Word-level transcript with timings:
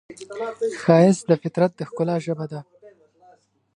ښایست 0.81 1.23
د 1.29 1.31
فطرت 1.41 1.71
د 1.75 1.81
ښکلا 1.89 2.15
ژبه 2.25 2.45
ده 2.51 2.59